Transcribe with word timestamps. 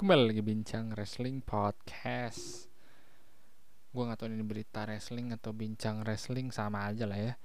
Kembali 0.00 0.32
lagi 0.32 0.40
bincang 0.40 0.96
wrestling 0.96 1.44
podcast. 1.44 2.72
Gue 3.92 4.08
gak 4.08 4.16
tau 4.16 4.32
ini 4.32 4.40
berita 4.40 4.88
wrestling 4.88 5.36
atau 5.36 5.52
bincang 5.52 6.00
wrestling 6.00 6.48
sama 6.48 6.88
aja 6.88 7.04
lah 7.04 7.20
ya. 7.20 7.36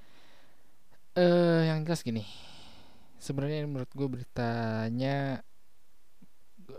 Eh 1.20 1.68
Yang 1.68 1.80
jelas 1.84 2.02
gini 2.08 2.24
Sebenarnya 3.20 3.68
menurut 3.68 3.92
gue 3.92 4.08
beritanya 4.08 5.44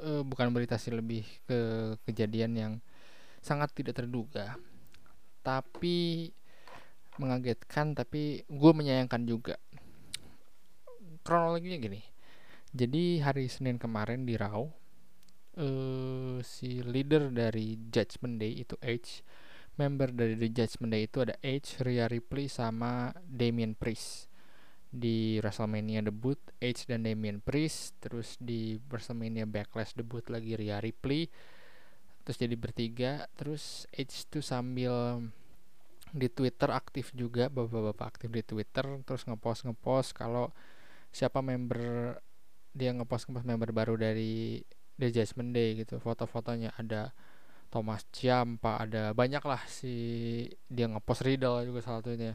uh, 0.00 0.24
Bukan 0.24 0.48
berita 0.56 0.80
sih 0.80 0.96
lebih 0.96 1.28
ke 1.44 1.92
kejadian 2.08 2.56
yang 2.56 2.72
sangat 3.44 3.68
tidak 3.76 4.00
terduga. 4.00 4.56
Tapi 5.44 6.32
mengagetkan 7.20 7.92
tapi 7.92 8.48
gue 8.48 8.72
menyayangkan 8.72 9.28
juga. 9.28 9.60
Kronologinya 11.20 11.76
gini 11.76 12.00
jadi 12.72 13.24
hari 13.24 13.52
Senin 13.52 13.76
kemarin 13.76 14.24
di 14.24 14.40
Raw 14.40 14.85
uh, 15.58 16.38
si 16.44 16.80
leader 16.84 17.32
dari 17.32 17.76
Judgment 17.88 18.40
Day 18.40 18.62
itu 18.62 18.76
Edge 18.80 19.24
member 19.76 20.08
dari 20.12 20.34
The 20.40 20.48
Judgment 20.52 20.92
Day 20.92 21.04
itu 21.04 21.20
ada 21.20 21.36
Edge, 21.44 21.80
Rhea 21.84 22.08
Ripley 22.08 22.48
sama 22.48 23.12
Damian 23.24 23.76
Priest. 23.76 24.32
Di 24.88 25.36
WrestleMania 25.44 26.00
debut 26.00 26.40
Edge 26.56 26.88
dan 26.88 27.04
Damian 27.04 27.44
Priest 27.44 28.00
terus 28.00 28.40
di 28.40 28.80
WrestleMania 28.88 29.44
Backlash 29.44 29.92
debut 29.92 30.24
lagi 30.32 30.56
Rhea 30.56 30.80
Ripley 30.80 31.28
terus 32.24 32.40
jadi 32.40 32.56
bertiga. 32.56 33.28
Terus 33.36 33.84
Edge 33.92 34.24
tuh 34.32 34.40
sambil 34.40 35.20
di 36.16 36.32
Twitter 36.32 36.72
aktif 36.72 37.12
juga 37.12 37.52
bapak-bapak 37.52 38.16
aktif 38.16 38.32
di 38.32 38.40
Twitter 38.40 38.86
terus 39.04 39.28
ngepost 39.28 39.68
ngepost 39.68 40.16
kalau 40.16 40.48
siapa 41.12 41.44
member 41.44 42.16
dia 42.72 42.94
ngepost 42.96 43.28
ngepost 43.28 43.44
member 43.44 43.70
baru 43.74 44.00
dari 44.00 44.64
The 44.96 45.12
Judgment 45.12 45.52
Day 45.52 45.76
gitu. 45.78 46.00
Foto-fotonya 46.00 46.72
ada 46.76 47.12
Thomas 47.68 48.06
Ciampa 48.14 48.80
ada 48.80 49.12
banyak 49.12 49.42
lah 49.44 49.60
si 49.68 49.92
dia 50.70 50.88
ngepost 50.88 51.22
Riddle 51.26 51.68
juga 51.68 51.80
salah 51.84 52.00
satunya. 52.00 52.34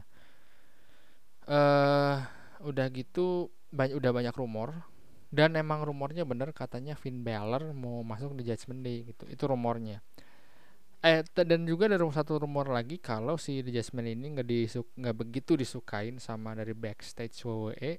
Eh 1.46 1.54
uh, 1.54 2.16
udah 2.62 2.86
gitu 2.94 3.50
banyak 3.74 3.98
udah 3.98 4.10
banyak 4.14 4.34
rumor. 4.38 4.86
Dan 5.32 5.56
emang 5.56 5.80
rumornya 5.80 6.28
bener 6.28 6.52
katanya 6.52 6.92
Finn 6.92 7.24
Balor 7.24 7.72
mau 7.72 8.04
masuk 8.04 8.36
di 8.36 8.44
Judgment 8.44 8.84
Day 8.84 9.08
gitu. 9.08 9.24
Itu 9.26 9.48
rumornya. 9.48 10.04
Eh 11.02 11.26
dan 11.34 11.66
juga 11.66 11.90
ada 11.90 11.98
satu 11.98 12.38
rumor 12.38 12.70
lagi 12.70 13.02
kalau 13.02 13.34
si 13.34 13.58
The 13.66 13.74
Judgment 13.74 14.06
ini 14.06 14.38
nggak 14.38 14.46
disuk 14.46 14.86
nggak 14.94 15.16
begitu 15.18 15.58
disukain 15.58 16.22
sama 16.22 16.54
dari 16.54 16.76
backstage 16.78 17.34
WWE 17.42 17.98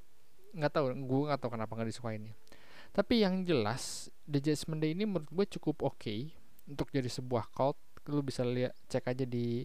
nggak 0.54 0.72
tahu 0.72 0.86
gue 0.94 1.22
nggak 1.28 1.40
tahu 1.42 1.52
kenapa 1.58 1.74
nggak 1.74 1.90
disukainnya 1.90 2.34
tapi 2.94 3.26
yang 3.26 3.42
jelas 3.44 4.14
The 4.30 4.40
Judgment 4.40 4.86
Day 4.86 4.94
ini 4.94 5.04
menurut 5.10 5.28
gue 5.34 5.46
cukup 5.58 5.82
oke 5.82 5.98
okay 5.98 6.32
untuk 6.68 6.90
jadi 6.92 7.10
sebuah 7.10 7.52
cult. 7.52 7.80
Lu 8.12 8.20
bisa 8.20 8.44
lihat 8.44 8.76
cek 8.92 9.16
aja 9.16 9.24
di 9.24 9.64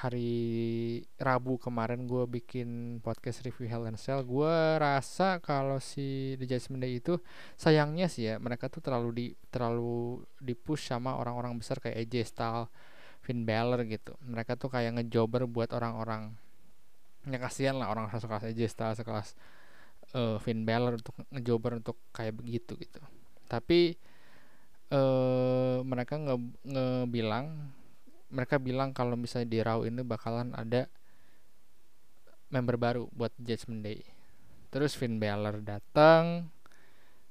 hari 0.00 1.02
Rabu 1.18 1.58
kemarin 1.58 2.06
gue 2.06 2.24
bikin 2.24 3.02
podcast 3.02 3.42
review 3.42 3.66
Hell 3.66 3.90
in 3.90 3.98
Cell. 3.98 4.22
Gue 4.22 4.78
rasa 4.78 5.42
kalau 5.42 5.82
si 5.82 6.38
The 6.38 6.46
Judgment 6.46 6.86
Day 6.86 7.02
itu 7.02 7.18
sayangnya 7.58 8.06
sih 8.06 8.30
ya 8.30 8.38
mereka 8.38 8.70
tuh 8.70 8.80
terlalu 8.80 9.10
di 9.12 9.26
terlalu 9.50 10.22
dipush 10.38 10.88
sama 10.88 11.18
orang-orang 11.18 11.58
besar 11.58 11.82
kayak 11.82 12.06
AJ 12.06 12.14
Styles 12.32 12.70
Finn 13.20 13.42
Balor 13.42 13.84
gitu. 13.90 14.14
Mereka 14.22 14.54
tuh 14.56 14.70
kayak 14.70 14.96
ngejobber 14.96 15.44
buat 15.50 15.74
orang-orang. 15.74 16.38
Ya 17.28 17.36
kasihan 17.36 17.76
lah 17.76 17.92
orang 17.92 18.08
sekelas 18.08 18.46
AJ 18.46 18.60
Styles 18.72 18.96
sekelas 19.02 19.36
uh, 20.14 20.36
Finn 20.42 20.66
Balor 20.66 20.98
untuk 20.98 21.14
ngejober 21.30 21.78
untuk 21.78 21.96
kayak 22.14 22.38
begitu 22.38 22.74
gitu. 22.78 23.00
Tapi 23.50 23.94
uh, 24.94 25.82
mereka 25.82 26.18
nge 26.18 26.36
ngebilang 26.66 27.46
mereka 28.30 28.62
bilang 28.62 28.94
kalau 28.94 29.18
misalnya 29.18 29.48
di 29.50 29.58
Raw 29.58 29.82
ini 29.82 30.06
bakalan 30.06 30.54
ada 30.54 30.86
member 32.50 32.78
baru 32.78 33.10
buat 33.10 33.34
Judgment 33.38 33.82
Day. 33.82 34.02
Terus 34.70 34.94
Finn 34.94 35.18
Balor 35.18 35.62
datang 35.66 36.50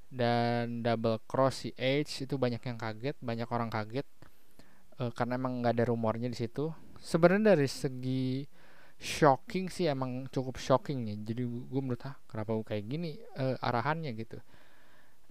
dan 0.10 0.82
double 0.82 1.22
cross 1.30 1.64
si 1.64 1.70
Edge 1.78 2.26
itu 2.26 2.36
banyak 2.36 2.60
yang 2.66 2.82
kaget 2.82 3.14
banyak 3.22 3.46
orang 3.46 3.70
kaget 3.70 4.10
uh, 4.98 5.14
karena 5.14 5.38
emang 5.38 5.64
nggak 5.64 5.80
ada 5.80 5.86
rumornya 5.88 6.28
di 6.28 6.38
situ. 6.40 6.72
Sebenarnya 7.00 7.56
dari 7.56 7.70
segi 7.70 8.44
shocking 9.00 9.72
sih 9.72 9.88
emang 9.88 10.28
cukup 10.28 10.60
shocking 10.60 11.08
nih 11.08 11.18
jadi 11.24 11.48
gue 11.48 11.82
menurut 11.82 12.04
ah 12.04 12.20
kenapa 12.28 12.52
gue 12.60 12.68
kayak 12.68 12.86
gini? 12.86 13.16
Uh, 13.40 13.56
arahannya 13.64 14.12
gitu. 14.20 14.44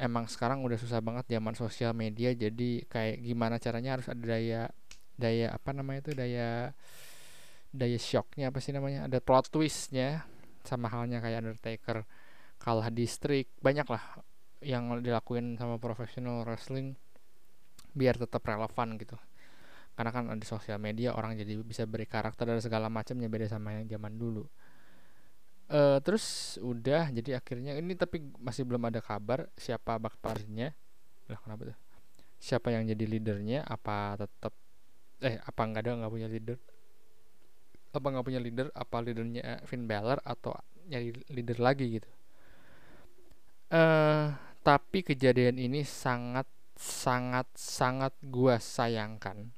Emang 0.00 0.24
sekarang 0.30 0.64
udah 0.64 0.78
susah 0.80 1.04
banget 1.04 1.28
zaman 1.28 1.52
sosial 1.52 1.92
media 1.92 2.32
jadi 2.32 2.86
kayak 2.88 3.20
gimana 3.20 3.60
caranya 3.60 4.00
harus 4.00 4.08
ada 4.08 4.24
daya 4.24 4.72
daya 5.18 5.52
apa 5.52 5.70
namanya 5.74 6.08
itu 6.08 6.12
daya 6.14 6.72
daya 7.74 7.98
shocknya 8.00 8.48
apa 8.48 8.58
sih 8.62 8.72
namanya 8.72 9.10
ada 9.10 9.18
plot 9.20 9.52
twistnya 9.52 10.24
sama 10.64 10.88
halnya 10.88 11.20
kayak 11.20 11.44
Undertaker 11.44 12.08
kalah 12.62 12.88
distrik 12.88 13.50
banyak 13.60 13.84
lah 13.90 14.22
yang 14.64 14.90
dilakuin 15.02 15.58
sama 15.58 15.78
profesional 15.78 16.42
wrestling 16.46 16.98
biar 17.94 18.18
tetap 18.18 18.42
relevan 18.46 18.96
gitu 18.96 19.18
karena 19.98 20.14
kan 20.14 20.30
di 20.38 20.46
sosial 20.46 20.78
media 20.78 21.10
orang 21.10 21.34
jadi 21.34 21.58
bisa 21.58 21.82
beri 21.82 22.06
karakter 22.06 22.46
dan 22.46 22.62
segala 22.62 22.86
macamnya 22.86 23.26
beda 23.26 23.50
sama 23.50 23.74
yang 23.74 23.90
zaman 23.90 24.14
dulu. 24.14 24.46
Uh, 25.66 25.98
terus 26.06 26.54
udah 26.62 27.10
jadi 27.10 27.42
akhirnya 27.42 27.74
ini 27.74 27.98
tapi 27.98 28.22
masih 28.38 28.62
belum 28.62 28.78
ada 28.86 29.02
kabar 29.02 29.50
siapa 29.58 29.98
bakparnya. 29.98 30.70
Lah 31.26 31.38
kenapa 31.42 31.74
tuh? 31.74 31.78
Siapa 32.38 32.70
yang 32.70 32.86
jadi 32.86 33.10
leadernya? 33.10 33.66
Apa 33.66 34.14
tetap 34.22 34.54
eh 35.18 35.42
apa 35.42 35.60
nggak 35.66 35.82
ada 35.82 35.90
nggak 35.98 36.12
punya 36.14 36.30
leader? 36.30 36.56
Apa 37.90 38.06
nggak 38.14 38.26
punya 38.30 38.38
leader? 38.38 38.66
Apa 38.78 39.02
leadernya 39.02 39.66
Finn 39.66 39.90
Balor 39.90 40.22
atau 40.22 40.54
nyari 40.86 41.10
leader 41.34 41.58
lagi 41.58 41.98
gitu? 41.98 42.10
Uh, 43.74 44.30
tapi 44.62 45.02
kejadian 45.02 45.58
ini 45.58 45.82
sangat 45.82 46.46
sangat 46.78 47.50
sangat 47.58 48.14
gua 48.22 48.62
sayangkan 48.62 49.57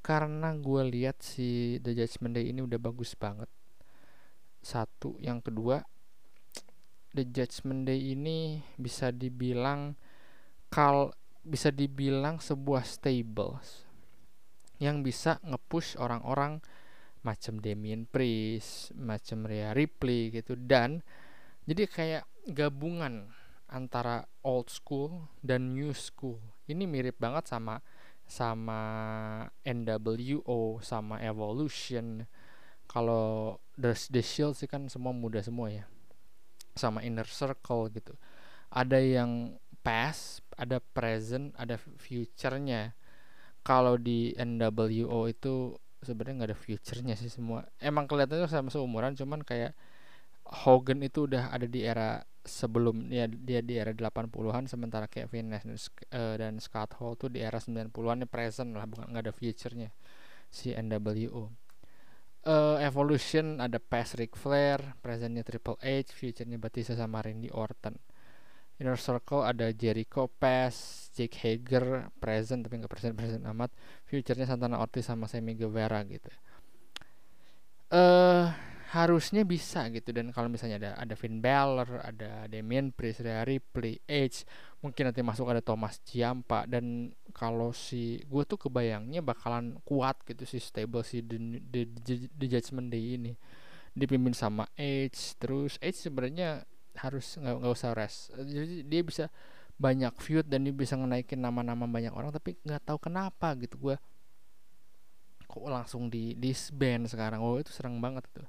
karena 0.00 0.56
gue 0.56 0.82
lihat 0.88 1.20
si 1.20 1.76
The 1.84 1.92
Judgment 1.92 2.36
Day 2.36 2.52
ini 2.52 2.64
udah 2.64 2.80
bagus 2.80 3.12
banget 3.16 3.48
satu 4.60 5.16
yang 5.20 5.40
kedua 5.44 5.84
The 7.12 7.24
Judgment 7.28 7.88
Day 7.88 8.16
ini 8.16 8.60
bisa 8.76 9.12
dibilang 9.12 9.96
kal 10.72 11.12
bisa 11.40 11.72
dibilang 11.72 12.40
sebuah 12.40 12.84
stables 12.84 13.88
yang 14.80 15.04
bisa 15.04 15.36
ngepush 15.44 16.00
orang-orang 16.00 16.64
macam 17.20 17.60
Damien 17.60 18.08
Priest, 18.08 18.96
macam 18.96 19.44
Rhea 19.44 19.76
Ripley 19.76 20.32
gitu 20.32 20.56
dan 20.56 21.04
jadi 21.68 21.84
kayak 21.84 22.24
gabungan 22.56 23.28
antara 23.70 24.26
old 24.42 24.66
school 24.72 25.30
dan 25.44 25.76
new 25.76 25.94
school. 25.94 26.40
Ini 26.66 26.88
mirip 26.88 27.20
banget 27.20 27.46
sama 27.46 27.78
sama 28.30 28.82
NWO 29.66 30.78
sama 30.78 31.18
Evolution. 31.18 32.22
Kalau 32.86 33.58
The, 33.74 33.90
The 34.06 34.22
Shield 34.22 34.54
sih 34.54 34.70
kan 34.70 34.86
semua 34.86 35.10
muda 35.10 35.42
semua 35.42 35.66
ya. 35.74 35.84
Sama 36.78 37.02
Inner 37.02 37.26
Circle 37.26 37.90
gitu. 37.90 38.14
Ada 38.70 39.02
yang 39.02 39.58
past 39.82 40.46
ada 40.54 40.78
present 40.78 41.50
ada 41.58 41.74
future-nya. 41.76 42.94
Kalau 43.66 43.98
di 43.98 44.32
NWO 44.38 45.26
itu 45.26 45.74
sebenarnya 46.00 46.34
nggak 46.40 46.50
ada 46.54 46.58
future-nya 46.58 47.14
sih 47.18 47.28
semua. 47.28 47.66
Emang 47.82 48.06
kelihatannya 48.06 48.46
sama 48.46 48.70
seumuran 48.70 49.18
cuman 49.18 49.42
kayak 49.42 49.74
Hogan 50.50 51.02
itu 51.02 51.26
udah 51.26 51.50
ada 51.50 51.66
di 51.66 51.82
era 51.82 52.22
sebelum 52.40 53.12
ya 53.12 53.28
dia 53.28 53.60
di 53.60 53.76
era 53.76 53.92
80-an 53.92 54.64
sementara 54.64 55.04
Kevin 55.04 55.52
Nash 55.52 55.68
dan, 55.68 55.76
uh, 56.16 56.34
dan 56.40 56.54
Scott 56.56 56.96
Hall 56.96 57.16
tuh 57.20 57.28
di 57.28 57.44
era 57.44 57.60
90-an 57.60 58.24
present 58.24 58.72
lah 58.72 58.88
bukan 58.88 59.12
nggak 59.12 59.24
ada 59.28 59.34
future-nya 59.34 59.90
si 60.48 60.72
NWO. 60.72 61.52
Uh, 62.40 62.80
Evolution 62.80 63.60
ada 63.60 63.76
past 63.76 64.16
Ric 64.16 64.32
Flair, 64.32 64.96
presentnya 65.04 65.44
Triple 65.44 65.76
H, 65.84 66.16
future-nya 66.16 66.56
Batista 66.56 66.96
sama 66.96 67.20
Randy 67.20 67.52
Orton. 67.52 67.92
Inner 68.80 68.96
Circle 68.96 69.44
ada 69.44 69.68
Jericho, 69.76 70.32
past 70.40 71.12
Jake 71.12 71.36
Hager, 71.44 72.08
present 72.16 72.64
tapi 72.64 72.80
nggak 72.80 72.88
present 72.88 73.12
present 73.12 73.44
amat, 73.44 73.68
future-nya 74.08 74.48
Santana 74.48 74.80
Ortiz 74.80 75.04
sama 75.04 75.28
Sammy 75.28 75.52
Guevara 75.52 76.00
gitu. 76.08 76.32
Eh 77.92 78.00
uh, 78.00 78.69
harusnya 78.90 79.46
bisa 79.46 79.86
gitu. 79.94 80.10
Dan 80.10 80.34
kalau 80.34 80.50
misalnya 80.50 80.82
ada 80.82 80.90
ada 80.98 81.14
Finn 81.14 81.38
Balor, 81.38 82.02
ada 82.02 82.50
Damian 82.50 82.90
Priest, 82.90 83.22
ada 83.22 83.46
Ripley, 83.46 84.02
Edge, 84.10 84.42
mungkin 84.82 85.10
nanti 85.10 85.22
masuk 85.22 85.46
ada 85.46 85.62
Thomas 85.62 86.02
Ciampa. 86.02 86.66
Dan 86.66 87.14
kalau 87.30 87.70
si 87.70 88.18
gue 88.26 88.42
tuh 88.42 88.58
kebayangnya 88.58 89.22
bakalan 89.22 89.78
kuat 89.86 90.18
gitu 90.26 90.42
si 90.42 90.58
stable 90.58 91.06
si 91.06 91.22
The, 91.22 91.38
The, 91.70 91.82
The, 92.02 92.14
The 92.34 92.46
Judgment 92.50 92.90
Day 92.90 93.14
ini. 93.14 93.32
Dipimpin 93.94 94.34
sama 94.34 94.66
Edge 94.74 95.38
terus 95.38 95.78
Edge 95.82 95.98
sebenarnya 95.98 96.66
harus 96.98 97.38
nggak 97.38 97.54
nggak 97.62 97.72
usah 97.74 97.94
rest. 97.94 98.34
Jadi 98.34 98.82
dia 98.86 99.02
bisa 99.06 99.24
banyak 99.80 100.12
feud 100.18 100.50
dan 100.50 100.66
dia 100.66 100.74
bisa 100.74 100.98
ngenaikin 100.98 101.40
nama-nama 101.40 101.88
banyak 101.88 102.12
orang 102.12 102.34
tapi 102.34 102.58
nggak 102.66 102.82
tahu 102.90 102.98
kenapa 102.98 103.54
gitu. 103.54 103.78
Gue 103.78 103.96
kok 105.46 105.62
langsung 105.66 106.10
di 106.10 106.34
disband 106.34 107.06
sekarang. 107.06 107.38
Oh 107.38 107.54
itu 107.58 107.70
serang 107.70 108.02
banget 108.02 108.26
tuh 108.34 108.46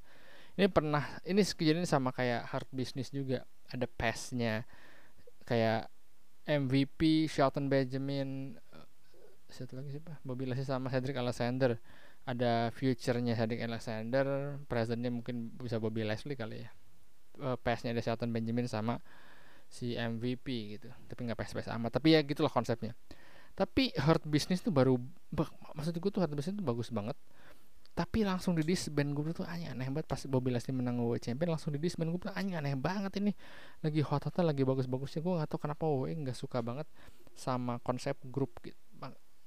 ini 0.59 0.67
pernah 0.67 1.03
ini 1.23 1.41
kejadian 1.43 1.87
sama 1.87 2.11
kayak 2.11 2.47
hard 2.51 2.69
business 2.75 3.11
juga. 3.11 3.47
Ada 3.71 3.87
pasnya 3.87 4.67
kayak 5.47 5.87
MVP 6.43 7.31
Shelton 7.31 7.71
Benjamin 7.71 8.59
uh, 8.75 8.87
satu 9.47 9.79
lagi 9.79 9.95
siapa? 9.95 10.19
Bobby 10.27 10.47
Lashley 10.49 10.67
sama 10.67 10.91
Cedric 10.91 11.15
Alexander. 11.15 11.79
Ada 12.27 12.69
future-nya 12.75 13.33
Cedric 13.33 13.63
Alexander 13.65 14.57
presentnya 14.67 15.09
mungkin 15.09 15.55
bisa 15.55 15.79
Bobby 15.79 16.03
Lashley 16.03 16.35
kali 16.35 16.67
ya. 16.67 16.69
Uh, 17.39 17.57
pasnya 17.57 17.95
ada 17.95 18.03
Shelton 18.03 18.35
Benjamin 18.35 18.67
sama 18.67 18.99
si 19.71 19.95
MVP 19.95 20.77
gitu. 20.77 20.91
Tapi 21.07 21.19
nggak 21.31 21.39
pes-pes 21.39 21.71
amat. 21.71 21.95
Tapi 21.95 22.13
ya 22.13 22.19
gitulah 22.27 22.51
konsepnya. 22.51 22.91
Tapi 23.55 23.95
hard 23.95 24.27
business 24.27 24.59
tuh 24.59 24.71
baru 24.71 24.99
maksud 25.75 25.95
gue 25.95 26.11
tuh 26.11 26.19
hard 26.23 26.35
business 26.35 26.59
tuh 26.59 26.67
bagus 26.67 26.91
banget 26.91 27.15
tapi 27.91 28.23
langsung 28.23 28.55
di 28.55 28.63
disband 28.63 29.11
gue 29.11 29.35
tuh 29.35 29.47
aneh 29.47 29.67
aneh 29.67 29.87
banget. 29.91 30.07
Pas 30.07 30.21
Bobby 30.27 30.49
Lashley 30.51 30.71
menang 30.71 30.99
WWE 31.03 31.19
Champion 31.19 31.53
langsung 31.55 31.75
di 31.75 31.79
disband 31.79 32.09
gue 32.15 32.21
tuh 32.27 32.33
aneh 32.33 32.55
aneh 32.55 32.75
banget 32.79 33.19
ini. 33.19 33.35
Lagi 33.83 33.99
hot 33.99 34.27
hotnya 34.27 34.47
lagi 34.51 34.63
bagus 34.63 34.87
bagusnya 34.87 35.19
gue 35.19 35.33
nggak 35.37 35.49
tahu 35.51 35.59
kenapa 35.67 35.83
WWE 35.85 36.13
nggak 36.27 36.37
suka 36.37 36.63
banget 36.63 36.87
sama 37.35 37.79
konsep 37.83 38.15
grup 38.27 38.55
gitu 38.63 38.79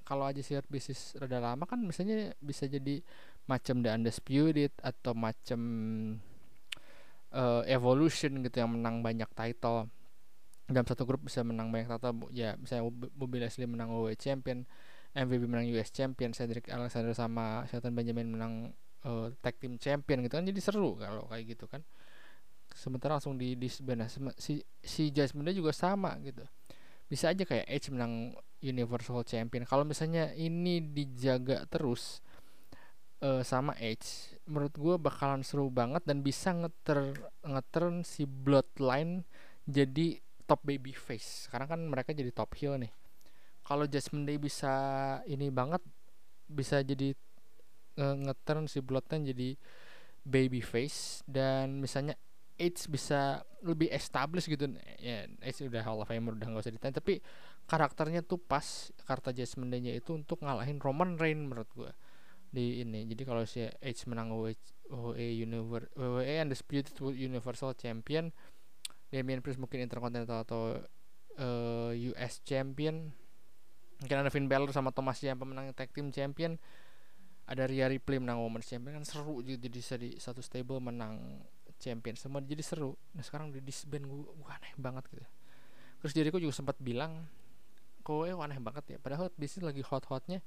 kalau 0.04 0.28
aja 0.28 0.44
sih 0.44 0.54
hard 0.54 0.68
business 0.68 1.16
rada 1.16 1.40
lama 1.40 1.64
kan 1.64 1.80
misalnya 1.80 2.36
bisa 2.38 2.68
jadi 2.68 3.00
macam 3.48 3.80
The 3.80 3.90
Undisputed 3.96 4.72
atau 4.84 5.16
macam 5.16 5.60
uh, 7.32 7.64
Evolution 7.64 8.44
gitu 8.44 8.56
yang 8.60 8.76
menang 8.76 9.00
banyak 9.00 9.28
title. 9.32 9.88
Dalam 10.68 10.86
satu 10.88 11.08
grup 11.08 11.24
bisa 11.24 11.40
menang 11.40 11.72
banyak 11.72 11.88
title 11.88 12.28
ya 12.32 12.56
misalnya 12.60 12.88
Bobby 13.16 13.40
Leslie 13.40 13.68
menang 13.68 13.92
WWE 13.92 14.16
Champion 14.16 14.68
MVP 15.14 15.46
menang 15.46 15.70
US 15.78 15.94
Champion 15.94 16.34
Cedric 16.34 16.66
Alexander 16.66 17.14
sama 17.14 17.62
Shelton 17.70 17.94
Benjamin 17.94 18.34
menang 18.34 18.74
uh, 19.06 19.30
Tag 19.38 19.56
Team 19.62 19.78
Champion 19.78 20.26
gitu 20.26 20.34
kan. 20.34 20.44
Jadi 20.44 20.60
seru 20.60 20.98
kalau 20.98 21.30
kayak 21.30 21.54
gitu 21.54 21.70
kan. 21.70 21.86
Sementara 22.74 23.16
langsung 23.16 23.38
di 23.38 23.54
disband 23.54 24.02
nah, 24.02 24.10
si 24.34 24.58
si 24.82 25.14
Jasmine 25.14 25.54
juga 25.54 25.70
sama 25.70 26.18
gitu. 26.20 26.42
Bisa 27.06 27.30
aja 27.30 27.46
kayak 27.46 27.70
Edge 27.70 27.94
menang 27.94 28.34
Universal 28.58 29.22
Champion. 29.22 29.62
Kalau 29.62 29.86
misalnya 29.86 30.34
ini 30.34 30.82
dijaga 30.82 31.62
terus 31.70 32.18
uh, 33.24 33.42
sama 33.46 33.72
Edge 33.80 34.36
menurut 34.44 34.74
gue 34.76 34.94
bakalan 35.00 35.40
seru 35.40 35.72
banget 35.72 36.04
dan 36.04 36.20
bisa 36.20 36.52
ngeter 36.52 37.16
ngeturn 37.40 38.04
si 38.04 38.28
Bloodline 38.28 39.24
jadi 39.64 40.20
top 40.44 40.60
baby 40.60 40.92
face 40.92 41.48
sekarang 41.48 41.68
kan 41.72 41.80
mereka 41.80 42.12
jadi 42.12 42.28
top 42.28 42.52
heel 42.60 42.76
nih 42.76 42.92
kalau 43.64 43.88
Jasmine 43.88 44.28
Day 44.28 44.38
bisa 44.38 44.74
ini 45.24 45.48
banget 45.48 45.80
bisa 46.46 46.84
jadi 46.84 47.16
nge 47.96 48.08
ngeturn 48.28 48.68
si 48.68 48.78
Bloodline 48.84 49.24
jadi 49.24 49.48
baby 50.24 50.60
face 50.60 51.24
dan 51.24 51.80
misalnya 51.80 52.16
Edge 52.54 52.86
bisa 52.86 53.42
lebih 53.66 53.90
established 53.90 54.46
gitu. 54.46 54.70
Ya 55.02 55.26
Edge 55.42 55.66
udah 55.66 55.82
Hall 55.82 55.98
of 55.98 56.06
Famer 56.06 56.38
udah 56.38 56.46
gak 56.54 56.62
usah 56.62 56.74
ditanya. 56.74 57.02
Tapi 57.02 57.18
karakternya 57.66 58.22
tuh 58.22 58.38
pas 58.38 58.94
karakter 59.08 59.34
Jasmine 59.34 59.74
Day 59.74 59.80
nya 59.82 59.92
itu 59.98 60.14
untuk 60.14 60.38
ngalahin 60.44 60.78
Roman 60.78 61.18
Reigns 61.18 61.50
menurut 61.50 61.70
gue 61.74 61.90
di 62.54 62.86
ini. 62.86 63.10
Jadi 63.10 63.22
kalau 63.26 63.42
si 63.42 63.66
Edge 63.66 64.06
menang 64.06 64.30
WWE 64.30 65.26
Universe 65.42 65.90
WWE 65.98 66.46
Undisputed 66.46 66.94
Universal 67.02 67.74
Champion 67.74 68.30
Damian 69.10 69.42
Priest 69.42 69.58
mungkin 69.58 69.82
Intercontinental 69.82 70.46
atau 70.46 70.78
uh, 71.38 71.90
eh, 71.90 72.14
US 72.14 72.38
Champion 72.46 73.10
mungkin 74.00 74.16
ada 74.24 74.30
Finn 74.30 74.50
Balor 74.50 74.70
sama 74.74 74.90
Thomas 74.90 75.20
yang 75.22 75.38
pemenang 75.38 75.70
tag 75.76 75.90
team 75.92 76.10
champion. 76.10 76.58
Ada 77.44 77.68
Rhea 77.68 77.92
Ripley 77.92 78.16
menang 78.16 78.40
Women's 78.40 78.64
Champion. 78.64 78.96
Kan 78.96 79.04
seru 79.04 79.44
jadi 79.44 79.68
bisa 79.68 80.00
di 80.00 80.16
satu 80.16 80.40
stable 80.40 80.80
menang 80.80 81.44
champion. 81.76 82.16
Semua 82.16 82.40
jadi 82.40 82.64
seru. 82.64 82.96
Nah 83.12 83.20
sekarang 83.20 83.52
di 83.52 83.60
disband 83.60 84.08
gue 84.08 84.24
gue 84.24 84.50
aneh 84.50 84.72
banget 84.80 85.04
gitu. 85.12 85.26
Terus 86.00 86.12
Jericho 86.16 86.40
juga 86.40 86.56
sempat 86.56 86.80
bilang 86.80 87.28
kowe 88.00 88.24
aneh 88.24 88.56
banget 88.60 88.96
ya. 88.96 88.98
Padahal 89.00 89.28
bisnis 89.36 89.64
lagi 89.64 89.84
hot-hotnya 89.84 90.40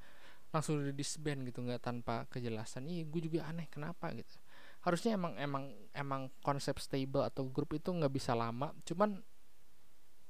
langsung 0.49 0.79
di 0.79 0.95
disband 0.95 1.43
gitu 1.45 1.61
nggak 1.61 1.85
tanpa 1.85 2.25
kejelasan. 2.33 2.89
Iya 2.89 3.05
gue 3.05 3.21
juga 3.29 3.45
aneh 3.45 3.69
kenapa 3.69 4.09
gitu. 4.17 4.33
Harusnya 4.81 5.17
emang 5.17 5.37
emang 5.37 5.69
emang 5.93 6.21
konsep 6.41 6.77
stable 6.81 7.21
atau 7.25 7.45
grup 7.45 7.77
itu 7.77 7.93
nggak 7.93 8.13
bisa 8.13 8.33
lama. 8.33 8.73
Cuman 8.87 9.21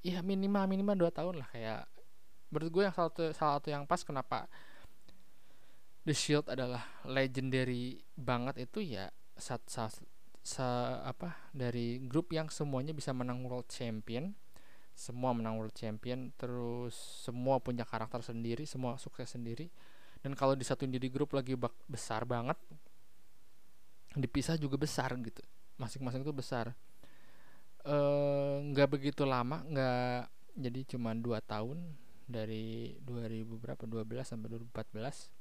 ya 0.04 0.20
minimal 0.20 0.68
minimal 0.68 0.96
dua 1.08 1.12
tahun 1.16 1.44
lah 1.44 1.48
kayak 1.52 1.84
menurut 2.50 2.70
gue 2.72 2.84
yang 2.88 2.96
salah 2.96 3.12
satu 3.12 3.24
salah 3.36 3.54
satu 3.60 3.68
yang 3.72 3.84
pas 3.84 4.02
kenapa 4.04 4.48
The 6.08 6.16
Shield 6.16 6.48
adalah 6.48 6.88
legendary 7.04 8.00
banget 8.16 8.64
itu 8.64 8.80
ya 8.80 9.12
saat 9.36 9.60
saat 9.68 10.00
sa, 10.40 11.00
apa 11.04 11.36
dari 11.52 12.00
grup 12.00 12.32
yang 12.32 12.48
semuanya 12.48 12.96
bisa 12.96 13.12
menang 13.12 13.44
world 13.44 13.68
champion. 13.68 14.32
Semua 14.96 15.36
menang 15.36 15.60
world 15.60 15.76
champion 15.76 16.32
terus 16.40 16.96
semua 17.28 17.60
punya 17.60 17.84
karakter 17.84 18.24
sendiri 18.24 18.64
semua 18.64 18.96
sukses 18.96 19.36
sendiri. 19.36 19.68
Dan 20.24 20.32
kalau 20.32 20.56
disatuin 20.56 20.96
jadi 20.96 21.12
grup 21.12 21.36
lagi 21.36 21.60
besar 21.92 22.24
banget 22.24 22.56
dipisah 24.16 24.56
juga 24.56 24.80
besar 24.80 25.12
gitu. 25.20 25.44
Masing-masing 25.76 26.24
itu 26.24 26.32
besar. 26.32 26.72
Eh, 27.84 28.56
nggak 28.72 28.88
e, 28.88 28.92
begitu 28.96 29.28
lama 29.28 29.60
nggak 29.68 30.32
jadi 30.56 30.80
cuma 30.96 31.12
dua 31.14 31.44
tahun 31.44 31.84
dari 32.28 33.00
2000 33.02 33.64
berapa? 33.64 33.84
12 33.88 34.28
sampai 34.28 34.48
2014 34.52 35.32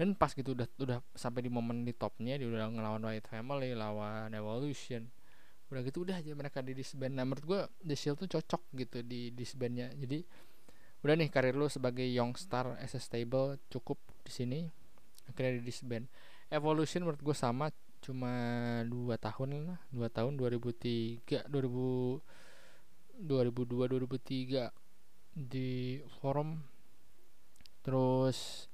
dan 0.00 0.16
pas 0.16 0.32
gitu 0.32 0.56
udah 0.56 0.64
udah 0.80 0.98
sampai 1.12 1.44
di 1.44 1.50
momen 1.52 1.84
di 1.84 1.92
topnya 1.92 2.40
dia 2.40 2.48
udah 2.48 2.64
ngelawan 2.72 3.04
White 3.04 3.28
Family 3.28 3.76
lawan 3.76 4.32
Evolution. 4.32 5.04
Udah 5.68 5.80
gitu 5.84 6.04
udah 6.04 6.16
aja 6.20 6.32
mereka 6.32 6.64
di 6.64 6.72
disband. 6.72 7.12
Nah 7.12 7.24
menurut 7.28 7.44
gue 7.44 7.60
The 7.84 7.96
Shield 7.96 8.16
tuh 8.24 8.28
cocok 8.40 8.62
gitu 8.76 9.04
di 9.04 9.32
disbandnya. 9.36 9.92
Jadi 9.92 10.24
udah 11.04 11.14
nih 11.18 11.28
karir 11.28 11.58
lu 11.58 11.68
sebagai 11.68 12.06
young 12.06 12.32
star 12.38 12.78
as 12.80 12.94
a 12.96 13.00
stable 13.02 13.58
cukup 13.68 13.98
di 14.24 14.32
sini 14.32 14.60
akhirnya 15.28 15.60
di 15.60 15.64
disband. 15.68 16.08
Evolution 16.48 17.04
menurut 17.04 17.20
gue 17.20 17.36
sama 17.36 17.68
cuma 18.02 18.32
dua 18.90 19.14
tahun 19.14 19.62
lah 19.62 19.78
dua 19.94 20.10
tahun 20.10 20.34
2003 20.34 21.46
2000 21.46 23.22
2002 23.22 23.86
2003 23.94 24.81
di 25.32 25.98
forum. 26.20 26.60
Terus 27.82 28.68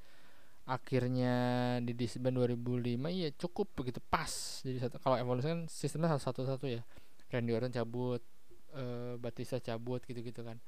akhirnya 0.68 1.34
di 1.80 1.96
disband 1.96 2.44
2005 2.44 3.08
ya 3.08 3.28
cukup 3.32 3.72
begitu 3.72 4.02
pas. 4.04 4.60
Jadi 4.60 4.78
satu 4.82 5.00
kalau 5.00 5.16
evolusi 5.16 5.48
kan 5.48 5.64
sistemnya 5.70 6.12
satu 6.20 6.44
satu 6.44 6.68
ya. 6.68 6.84
Randy 7.28 7.52
Orton 7.52 7.72
cabut 7.72 8.20
uh, 8.76 9.16
Batista 9.16 9.56
cabut 9.62 10.04
gitu 10.04 10.20
gitu 10.20 10.44
kan. 10.44 10.60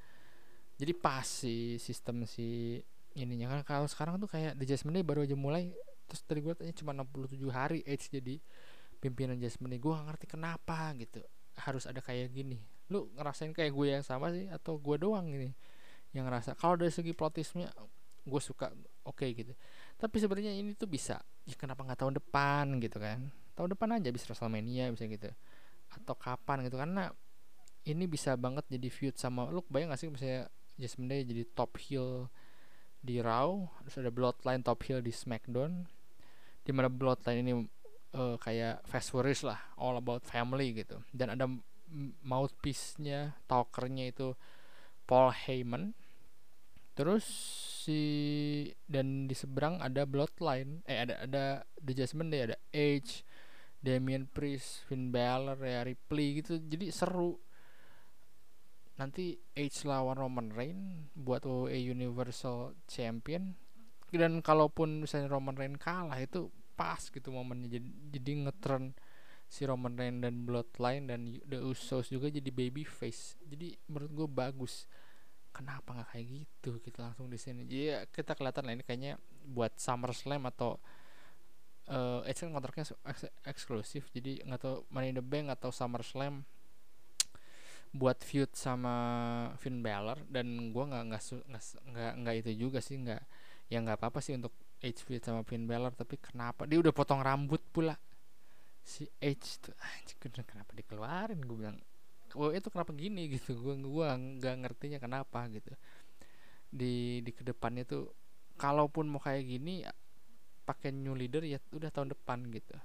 Jadi 0.81 0.93
pas 0.97 1.25
si 1.25 1.77
sistem 1.77 2.25
si 2.25 2.81
ininya. 3.13 3.53
Kan 3.53 3.61
kalau 3.61 3.85
sekarang 3.85 4.17
tuh 4.17 4.29
kayak 4.31 4.57
di 4.57 4.65
Jasmine 4.65 5.05
baru 5.05 5.27
aja 5.27 5.37
mulai. 5.37 5.69
Terus 6.09 6.21
tadi 6.25 6.39
gue 6.43 6.53
tanya 6.57 6.73
cuma 6.75 6.91
67 6.91 7.39
hari 7.53 7.79
Edge 7.87 8.11
jadi 8.11 8.35
pimpinan 8.99 9.39
Jasmine 9.39 9.79
gue 9.79 9.91
gak 9.93 10.05
ngerti 10.11 10.25
kenapa 10.27 10.91
gitu. 10.97 11.21
Harus 11.61 11.85
ada 11.85 12.01
kayak 12.01 12.33
gini. 12.33 12.57
Lu 12.89 13.07
ngerasain 13.15 13.53
kayak 13.53 13.71
gue 13.71 13.85
yang 13.93 14.03
sama 14.03 14.33
sih 14.33 14.49
atau 14.49 14.81
gue 14.81 14.97
doang 14.97 15.29
ini 15.29 15.53
yang 16.11 16.27
ngerasa 16.27 16.59
kalau 16.59 16.75
dari 16.75 16.91
segi 16.91 17.15
plotisnya 17.15 17.71
gue 18.21 18.41
suka 18.41 18.69
oke 19.07 19.17
okay 19.17 19.33
gitu. 19.33 19.53
Tapi 19.97 20.15
sebenarnya 20.21 20.53
ini 20.53 20.77
tuh 20.77 20.89
bisa 20.89 21.17
ya 21.47 21.55
kenapa 21.57 21.81
nggak 21.85 21.99
tahun 22.05 22.13
depan 22.21 22.77
gitu 22.83 22.97
kan. 23.01 23.31
Tahun 23.57 23.69
depan 23.73 23.97
aja 23.97 24.09
bisa 24.13 24.29
Wrestlemania 24.29 24.91
bisa 24.93 25.07
gitu. 25.09 25.29
Atau 25.91 26.15
kapan 26.15 26.67
gitu. 26.67 26.77
Karena 26.77 27.09
ini 27.89 28.05
bisa 28.05 28.37
banget 28.37 28.69
jadi 28.69 28.87
feud 28.93 29.15
sama 29.17 29.49
lu 29.49 29.65
bayang 29.65 29.89
gak 29.89 29.97
sih 29.97 30.09
misalnya 30.13 30.45
Jasmine 30.77 31.09
Day 31.09 31.21
jadi 31.25 31.43
top 31.49 31.81
heel 31.81 32.29
di 33.01 33.17
Raw 33.17 33.65
terus 33.81 34.05
ada 34.05 34.13
Bloodline 34.13 34.61
top 34.61 34.85
heel 34.85 35.01
di 35.01 35.09
SmackDown 35.09 35.89
di 36.61 36.69
mana 36.69 36.93
Bloodline 36.93 37.41
ini 37.41 37.53
uh, 38.13 38.37
kayak 38.37 38.85
fast 38.85 39.09
worries 39.17 39.41
lah 39.41 39.57
all 39.81 39.97
about 39.97 40.21
family 40.27 40.77
gitu. 40.77 41.01
Dan 41.09 41.33
ada 41.33 41.49
mouthpiece-nya 42.23 43.35
talkernya 43.49 44.13
itu 44.13 44.37
Paul 45.11 45.35
Heyman. 45.35 45.91
Terus 46.95 47.27
si 47.83 47.99
dan 48.87 49.27
di 49.27 49.35
seberang 49.35 49.83
ada 49.83 50.07
Bloodline. 50.07 50.79
Eh 50.87 51.03
ada 51.03 51.27
ada 51.27 51.45
The 51.83 51.91
Jasmine 51.91 52.31
Day 52.31 52.47
ada 52.47 52.57
Edge 52.71 53.27
Damian 53.83 54.31
Priest 54.31 54.87
Finn 54.87 55.11
Balor 55.11 55.59
ya 55.59 55.83
Ripley 55.83 56.39
gitu. 56.39 56.63
Jadi 56.63 56.87
seru. 56.95 57.35
Nanti 58.95 59.35
Edge 59.51 59.83
lawan 59.83 60.15
Roman 60.15 60.47
Reigns 60.55 61.11
buat 61.11 61.43
WWE 61.43 61.91
Universal 61.91 62.79
Champion. 62.87 63.51
Dan 64.15 64.39
kalaupun 64.39 65.03
misalnya 65.03 65.27
Roman 65.27 65.59
Reigns 65.59 65.81
kalah 65.81 66.15
itu 66.23 66.47
pas 66.79 67.03
gitu 67.11 67.35
momennya. 67.35 67.67
Jadi 67.67 67.89
jadi 68.15 68.31
ngetren 68.47 68.95
si 69.51 69.67
Roman 69.67 69.99
Reigns 69.99 70.23
dan 70.23 70.47
Bloodline 70.47 71.11
dan 71.11 71.27
The 71.43 71.59
Usos 71.59 72.07
juga 72.07 72.31
jadi 72.31 72.47
baby 72.47 72.87
face. 72.87 73.35
Jadi 73.43 73.75
menurut 73.91 74.11
gue 74.15 74.27
bagus. 74.31 74.87
Kenapa 75.51 75.91
nggak 75.91 76.15
kayak 76.15 76.27
gitu? 76.31 76.79
Gitu 76.79 76.95
langsung 77.03 77.27
di 77.27 77.35
sini. 77.35 77.67
Jadi 77.67 77.83
ya, 77.91 77.99
kita 78.07 78.31
kelihatan 78.39 78.63
lah 78.63 78.73
ini 78.79 78.83
kayaknya 78.87 79.19
buat 79.43 79.75
Summer 79.75 80.15
Slam 80.15 80.47
atau 80.47 80.79
uh, 81.91 82.23
Edge 82.23 82.47
kan 82.47 82.55
kontraknya 82.55 82.87
eks 83.03 83.27
eksklusif. 83.43 84.07
Jadi 84.15 84.39
nggak 84.47 84.61
tahu 84.63 84.87
Money 84.87 85.11
in 85.11 85.19
the 85.19 85.25
Bank 85.25 85.51
atau 85.51 85.67
Summer 85.75 85.99
Slam 85.99 86.47
buat 87.91 88.23
feud 88.23 88.55
sama 88.55 88.95
Finn 89.59 89.83
Balor. 89.83 90.23
Dan 90.31 90.71
gue 90.71 90.83
nggak 90.87 91.03
nggak 91.11 91.23
nggak 91.91 92.11
nggak 92.23 92.35
itu 92.39 92.51
juga 92.55 92.79
sih. 92.79 92.95
Nggak 93.03 93.19
ya 93.67 93.83
nggak 93.83 93.99
apa 93.99 94.15
apa 94.15 94.19
sih 94.23 94.31
untuk 94.31 94.55
Edge 94.79 95.03
feud 95.03 95.19
sama 95.27 95.43
Finn 95.43 95.67
Balor. 95.67 95.91
Tapi 95.91 96.15
kenapa? 96.23 96.63
Dia 96.63 96.79
udah 96.79 96.95
potong 96.95 97.19
rambut 97.19 97.59
pula 97.75 97.99
si 98.81 99.05
Edge 99.21 99.61
tuh 99.61 99.73
anjir 99.77 100.17
kenapa 100.45 100.73
dikeluarin? 100.73 101.41
Gue 101.45 101.57
bilang 101.65 101.77
oh 102.35 102.51
itu 102.51 102.67
kenapa 102.71 102.91
gini? 102.95 103.27
Gitu 103.33 103.57
gue 103.57 103.75
gua 103.85 104.15
nggak 104.15 104.55
ngertinya 104.65 104.99
kenapa 105.01 105.47
gitu. 105.51 105.71
Di 106.71 107.19
di 107.21 107.31
ke 107.31 107.43
depannya 107.43 107.83
tuh 107.83 108.11
kalaupun 108.55 109.09
mau 109.09 109.19
kayak 109.19 109.43
gini 109.47 109.83
pakai 110.63 110.93
new 110.93 111.17
leader 111.17 111.41
ya 111.43 111.57
udah 111.73 111.89
tahun 111.91 112.13
depan 112.13 112.47
gitu. 112.53 112.77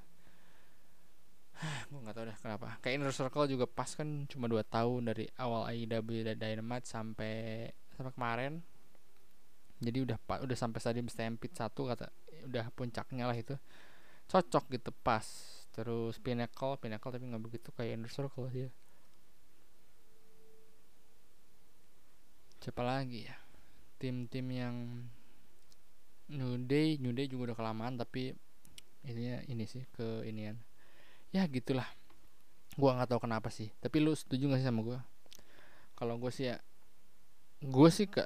Gue 1.92 2.00
nggak 2.02 2.16
tahu 2.16 2.24
deh 2.26 2.38
kenapa. 2.40 2.66
Kayak 2.82 2.94
inner 2.98 3.14
circle 3.14 3.46
juga 3.46 3.66
pas 3.68 3.88
kan 3.92 4.26
cuma 4.26 4.50
dua 4.50 4.64
tahun 4.66 5.12
dari 5.12 5.28
awal 5.38 5.68
AEW 5.70 6.24
dan 6.26 6.36
Dynamite 6.40 6.88
sampai 6.88 7.68
sampai 7.94 8.12
kemarin. 8.12 8.52
Jadi 9.76 9.98
udah 10.08 10.16
udah 10.40 10.56
sampai 10.56 10.80
stadium 10.80 11.08
stampede 11.12 11.52
satu 11.52 11.84
kata 11.84 12.08
udah 12.48 12.72
puncaknya 12.72 13.28
lah 13.28 13.36
itu. 13.36 13.54
Cocok 14.26 14.64
gitu 14.74 14.90
pas 15.04 15.22
terus 15.76 16.16
pinnacle 16.16 16.80
pinnacle 16.80 17.12
tapi 17.12 17.28
nggak 17.28 17.44
begitu 17.44 17.68
kayak 17.76 18.00
inner 18.00 18.08
circle 18.08 18.48
dia 18.48 18.72
siapa 22.66 22.82
lagi 22.82 23.30
ya? 23.30 23.36
Tim-tim 24.02 24.46
yang 24.50 24.74
New 26.34 26.58
Day 26.66 26.98
New 26.98 27.14
Day 27.14 27.30
juga 27.30 27.54
udah 27.54 27.56
kelamaan 27.62 27.94
tapi 27.94 28.34
ininya 29.06 29.38
ini 29.46 29.70
sih 29.70 29.86
ke 29.94 30.26
inian. 30.26 30.58
Ya 31.30 31.46
gitulah. 31.46 31.86
Gua 32.74 32.98
nggak 32.98 33.14
tahu 33.14 33.22
kenapa 33.22 33.54
sih 33.54 33.70
tapi 33.78 34.02
lu 34.02 34.18
setuju 34.18 34.50
gak 34.50 34.58
sih 34.58 34.66
sama 34.66 34.82
gua? 34.82 34.98
Kalau 35.94 36.18
gue 36.18 36.28
sih 36.34 36.50
ya 36.50 36.58
gue 37.62 37.88
sih 37.88 38.10
ke 38.10 38.20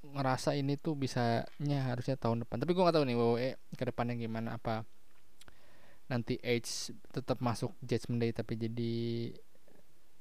ngerasa 0.00 0.56
ini 0.56 0.80
tuh 0.80 0.94
bisanya 0.94 1.90
harusnya 1.90 2.14
tahun 2.14 2.46
depan. 2.46 2.62
Tapi 2.62 2.70
gue 2.70 2.82
nggak 2.86 2.96
tahu 2.96 3.04
nih 3.04 3.16
WWE 3.18 3.50
ke 3.74 3.84
depannya 3.84 4.14
gimana 4.14 4.56
apa 4.62 4.86
nanti 6.10 6.34
Edge 6.42 6.90
tetap 7.14 7.38
masuk 7.38 7.70
Judgment 7.86 8.18
Day 8.18 8.34
tapi 8.34 8.58
jadi 8.58 8.94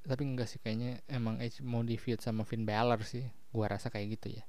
tapi 0.06 0.24
enggak 0.24 0.48
sih 0.48 0.62
kayaknya. 0.62 1.02
Emang 1.10 1.42
Edge 1.42 1.66
mau 1.66 1.82
di 1.82 1.98
feud 1.98 2.22
sama 2.22 2.46
Finn 2.46 2.64
Balor 2.64 3.02
sih. 3.02 3.26
Gua 3.50 3.66
rasa 3.68 3.90
kayak 3.90 4.22
gitu 4.22 4.38
ya. 4.38 4.44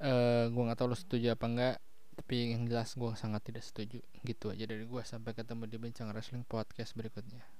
Eh 0.00 0.08
uh, 0.08 0.44
gua 0.52 0.70
nggak 0.70 0.78
tahu 0.78 0.92
lo 0.92 0.96
setuju 0.96 1.32
apa 1.32 1.46
enggak 1.48 1.76
tapi 2.20 2.52
yang 2.52 2.68
jelas 2.68 2.92
gua 3.00 3.16
sangat 3.16 3.48
tidak 3.48 3.64
setuju. 3.64 4.04
Gitu 4.20 4.52
aja 4.52 4.64
dari 4.68 4.84
gua. 4.84 5.02
Sampai 5.08 5.32
ketemu 5.32 5.64
di 5.64 5.76
bincang 5.80 6.12
wrestling 6.12 6.44
podcast 6.44 6.92
berikutnya 6.92 7.59